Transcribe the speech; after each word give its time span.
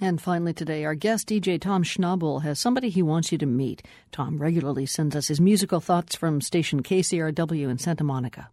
And 0.00 0.20
finally 0.20 0.54
today, 0.54 0.86
our 0.86 0.94
guest 0.94 1.28
DJ 1.28 1.60
Tom 1.60 1.84
Schnabel 1.84 2.42
has 2.42 2.58
somebody 2.58 2.88
he 2.88 3.02
wants 3.02 3.32
you 3.32 3.38
to 3.38 3.46
meet. 3.46 3.82
Tom 4.12 4.38
regularly 4.38 4.86
sends 4.86 5.14
us 5.14 5.28
his 5.28 5.42
musical 5.42 5.78
thoughts 5.78 6.16
from 6.16 6.40
station 6.40 6.82
KCRW 6.82 7.68
in 7.68 7.76
Santa 7.76 8.02
Monica. 8.02 8.48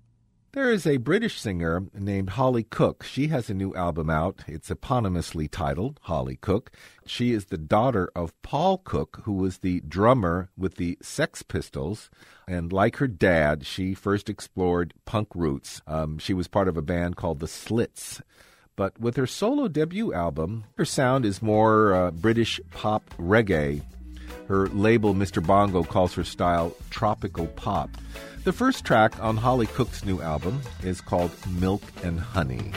There 0.51 0.71
is 0.71 0.85
a 0.85 0.97
British 0.97 1.39
singer 1.39 1.83
named 1.93 2.31
Hollie 2.31 2.63
Cook. 2.63 3.03
She 3.03 3.27
has 3.27 3.49
a 3.49 3.53
new 3.53 3.73
album 3.75 4.09
out. 4.09 4.43
It's 4.47 4.69
eponymously 4.69 5.49
titled 5.49 5.99
Hollie 6.03 6.37
Cook. 6.37 6.71
She 7.05 7.31
is 7.31 7.45
the 7.45 7.57
daughter 7.57 8.09
of 8.15 8.33
Paul 8.41 8.79
Cook, 8.79 9.21
who 9.23 9.33
was 9.33 9.59
the 9.59 9.81
drummer 9.81 10.49
with 10.57 10.75
the 10.75 10.97
Sex 11.01 11.43
Pistols. 11.43 12.09
And 12.47 12.73
like 12.73 12.97
her 12.97 13.07
dad, 13.07 13.65
she 13.65 13.93
first 13.93 14.29
explored 14.29 14.93
punk 15.05 15.29
roots. 15.35 15.81
Um, 15.85 16.17
she 16.17 16.33
was 16.33 16.47
part 16.47 16.67
of 16.67 16.75
a 16.75 16.81
band 16.81 17.15
called 17.15 17.39
the 17.39 17.47
Slits. 17.47 18.21
But 18.77 18.97
with 19.01 19.15
her 19.15 19.25
solo 19.25 19.67
debut 19.67 20.13
album, 20.13 20.65
her 20.77 20.85
sound 20.85 21.25
is 21.25 21.41
more 21.41 21.93
uh, 21.95 22.11
British 22.11 22.61
pop 22.69 23.03
reggae. 23.17 23.81
Her 24.47 24.67
label, 24.67 25.15
Mr. 25.15 25.45
Bongo, 25.45 25.83
calls 25.83 26.13
her 26.13 26.23
style 26.23 26.73
tropical 26.91 27.47
pop. 27.47 27.89
The 28.43 28.53
first 28.53 28.85
track 28.85 29.19
on 29.21 29.35
Hollie 29.35 29.65
Cook's 29.65 30.05
new 30.05 30.21
album 30.21 30.61
is 30.83 31.01
called 31.01 31.31
Milk 31.59 31.81
and 32.03 32.19
Honey. 32.19 32.71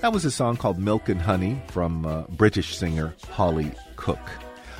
That 0.00 0.14
was 0.14 0.24
a 0.24 0.30
song 0.30 0.56
called 0.56 0.78
Milk 0.78 1.10
and 1.10 1.20
Honey 1.20 1.60
from 1.68 2.06
uh, 2.06 2.22
British 2.30 2.76
singer 2.76 3.14
Hollie 3.30 3.72
Cook. 3.96 4.18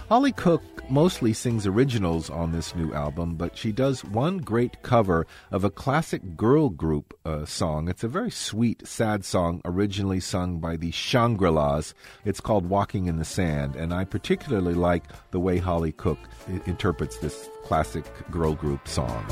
Hollie 0.08 0.32
Cook 0.32 0.62
mostly 0.90 1.34
sings 1.34 1.66
originals 1.66 2.30
on 2.30 2.52
this 2.52 2.74
new 2.74 2.92
album, 2.94 3.36
but 3.36 3.54
she 3.56 3.70
does 3.70 4.02
one 4.02 4.38
great 4.38 4.82
cover 4.82 5.26
of 5.50 5.62
a 5.62 5.70
classic 5.70 6.36
girl 6.38 6.70
group 6.70 7.12
uh, 7.26 7.44
song. 7.44 7.86
It's 7.88 8.02
a 8.02 8.08
very 8.08 8.30
sweet, 8.30 8.86
sad 8.88 9.24
song 9.24 9.60
originally 9.66 10.20
sung 10.20 10.58
by 10.58 10.76
the 10.76 10.91
Shangri-Las. 10.91 11.92
It's 12.24 12.41
called 12.41 12.66
Walking 12.66 13.06
in 13.06 13.18
the 13.18 13.24
Sand, 13.24 13.76
and 13.76 13.92
I 13.92 14.04
particularly 14.04 14.74
like 14.74 15.04
the 15.32 15.41
way 15.41 15.58
Hollie 15.58 15.92
Cook 15.92 16.18
I- 16.48 16.62
interprets 16.64 17.18
this 17.18 17.48
classic 17.62 18.06
girl 18.30 18.54
group 18.54 18.88
song. 18.88 19.26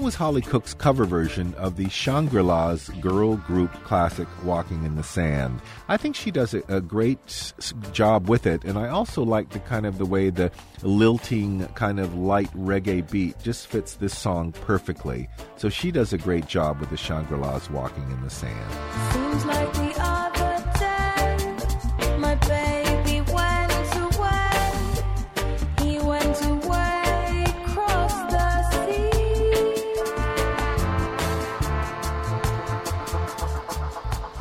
Was 0.00 0.14
Hollie 0.14 0.40
Cook's 0.40 0.72
cover 0.72 1.04
version 1.04 1.52
of 1.54 1.76
the 1.76 1.90
Shangri 1.90 2.42
La's 2.42 2.88
girl 3.00 3.36
group 3.36 3.70
classic 3.84 4.26
Walking 4.42 4.84
in 4.84 4.96
the 4.96 5.02
Sand. 5.02 5.60
I 5.88 5.98
think 5.98 6.16
she 6.16 6.30
does 6.30 6.54
a, 6.54 6.62
a 6.68 6.80
great 6.80 7.52
job 7.92 8.26
with 8.28 8.46
it, 8.46 8.64
and 8.64 8.78
I 8.78 8.88
also 8.88 9.22
like 9.22 9.50
the 9.50 9.58
kind 9.60 9.84
of 9.84 9.98
the 9.98 10.06
way 10.06 10.30
the 10.30 10.50
lilting, 10.82 11.66
kind 11.74 12.00
of 12.00 12.14
light 12.14 12.50
reggae 12.54 13.08
beat 13.10 13.38
just 13.40 13.66
fits 13.66 13.96
this 13.96 14.16
song 14.18 14.52
perfectly. 14.52 15.28
So 15.56 15.68
she 15.68 15.90
does 15.90 16.14
a 16.14 16.18
great 16.18 16.46
job 16.46 16.80
with 16.80 16.88
the 16.88 16.96
Shangri 16.96 17.36
La's 17.36 17.68
Walking 17.68 18.10
in 18.10 18.22
the 18.22 18.30
Sand. 18.30 18.70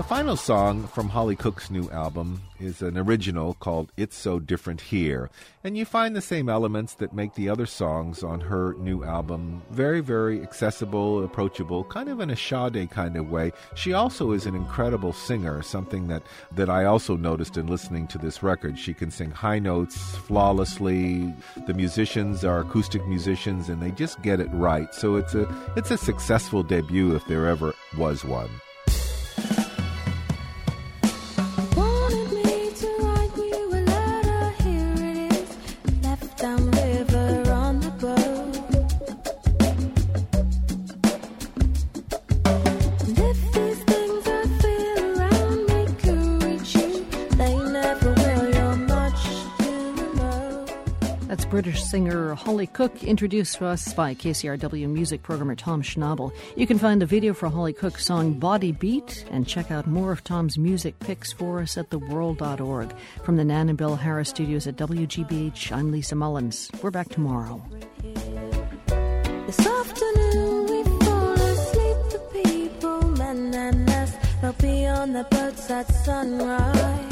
Final 0.04 0.38
song 0.38 0.88
from 0.88 1.10
Hollie 1.10 1.36
Cook's 1.36 1.70
new 1.70 1.90
album 1.92 2.42
is 2.60 2.82
an 2.82 2.98
original 2.98 3.54
called 3.54 3.92
It's 3.96 4.18
So 4.18 4.40
Different 4.40 4.82
Here. 4.82 5.30
And 5.64 5.78
you 5.78 5.86
find 5.86 6.16
the 6.16 6.22
same 6.22 6.50
elements 6.50 6.96
that 6.96 7.14
make 7.14 7.36
the 7.36 7.48
other 7.48 7.66
songs 7.66 8.24
on 8.24 8.42
her 8.42 8.74
new 8.80 9.04
album 9.04 9.62
very, 9.70 10.02
very 10.02 10.42
accessible, 10.42 11.24
approachable, 11.24 11.84
kind 11.84 12.10
of 12.10 12.20
in 12.20 12.30
a 12.30 12.36
Sade 12.36 12.90
kind 12.90 13.16
of 13.18 13.30
way. 13.30 13.52
She 13.76 13.94
also 13.94 14.32
is 14.32 14.48
an 14.48 14.56
incredible 14.56 15.14
singer, 15.14 15.62
something 15.62 16.08
that, 16.08 16.24
that 16.54 16.70
I 16.72 16.86
also 16.86 17.16
noticed 17.16 17.56
in 17.56 17.68
listening 17.68 18.08
to 18.08 18.18
this 18.18 18.42
record. 18.42 18.80
She 18.80 18.96
can 18.96 19.12
sing 19.12 19.31
high 19.31 19.60
notes 19.60 19.98
flawlessly. 19.98 21.34
The 21.68 21.76
musicians 21.76 22.44
are 22.44 22.62
acoustic 22.62 23.06
musicians 23.08 23.70
and 23.70 23.81
they 23.81 23.92
just 23.92 24.22
get 24.24 24.40
it 24.40 24.50
right. 24.52 24.94
So 24.94 25.18
it's 25.18 25.36
a 25.36 25.48
it's 25.78 25.92
a 25.92 25.98
successful 25.98 26.64
debut 26.64 27.16
if 27.16 27.26
there 27.28 27.48
ever 27.48 27.74
was 27.96 28.26
one. 28.26 28.50
British 51.50 51.84
singer 51.84 52.34
Hollie 52.34 52.67
Cook, 52.67 53.03
introduced 53.03 53.57
to 53.57 53.66
us 53.66 53.94
by 53.94 54.16
KCRW 54.16 54.88
music 54.90 55.22
programmer 55.22 55.56
Tom 55.56 55.81
Schnabel. 55.81 56.31
You 56.56 56.66
can 56.66 56.79
find 56.79 57.01
the 57.01 57.06
video 57.06 57.34
for 57.34 57.50
Hollie 57.50 57.73
Cook's 57.73 58.06
song 58.06 58.34
Body 58.34 58.72
Beat 58.72 59.25
and 59.31 59.47
check 59.47 59.72
out 59.72 59.88
more 59.88 60.12
of 60.12 60.23
Tom's 60.23 60.57
music 60.57 60.97
picks 61.00 61.31
for 61.31 61.59
us 61.59 61.78
at 61.78 61.89
theworld.org. 61.89 62.94
From 63.23 63.38
the 63.38 63.44
Nan 63.44 63.69
and 63.69 63.78
Bill 63.78 63.95
Harris 63.95 64.29
studios 64.29 64.68
at 64.68 64.75
WGBH, 64.75 65.72
I'm 65.72 65.91
Lisa 65.91 66.16
Mullins. 66.16 66.69
We're 66.81 66.91
back 66.91 67.09
tomorrow. 67.09 67.62
This 68.01 69.59
afternoon 69.66 70.66
we 70.66 70.84
fall 71.06 71.34
asleep, 71.34 72.44
people, 72.44 73.01
men 73.18 73.53
and 73.53 73.89
us, 73.89 74.16
they'll 74.41 74.53
be 74.53 74.85
on 74.85 75.13
the 75.13 75.23
boats 75.25 75.69
at 75.69 75.88
sunrise. 76.06 77.09